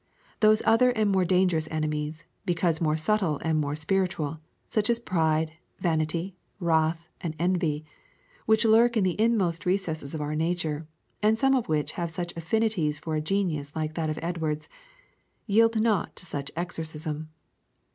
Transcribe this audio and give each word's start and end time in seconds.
Those 0.39 0.63
other 0.65 0.89
and 0.89 1.11
more 1.11 1.25
dangerous 1.25 1.67
enemies, 1.69 2.25
because 2.43 2.81
more 2.81 2.97
subtle 2.97 3.39
and 3.43 3.59
more 3.59 3.75
spiritual, 3.75 4.39
such 4.65 4.89
as 4.89 4.97
pride, 4.97 5.53
vanity, 5.77 6.35
wrath, 6.59 7.07
and 7.21 7.35
envy, 7.37 7.85
which 8.47 8.65
lurk 8.65 8.97
in 8.97 9.03
the 9.03 9.21
inmost 9.21 9.63
recesses 9.63 10.15
of 10.15 10.21
our 10.21 10.33
nature, 10.33 10.87
and 11.21 11.37
some 11.37 11.53
of 11.53 11.69
which 11.69 11.91
have 11.91 12.09
such 12.09 12.35
affinities 12.35 12.97
for 12.97 13.13
a 13.13 13.21
genius 13.21 13.75
like 13.75 13.93
that 13.93 14.09
of 14.09 14.17
Edwards, 14.23 14.67
yield 15.45 15.79
not 15.79 16.15
to 16.15 16.25
such 16.25 16.49
exorcism. 16.55 17.29